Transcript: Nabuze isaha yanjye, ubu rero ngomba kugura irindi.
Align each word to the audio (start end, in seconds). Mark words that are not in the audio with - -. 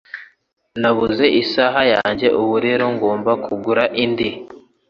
Nabuze 0.81 1.25
isaha 1.41 1.81
yanjye, 1.93 2.27
ubu 2.41 2.55
rero 2.65 2.85
ngomba 2.95 3.31
kugura 3.45 3.83
irindi. 3.93 4.27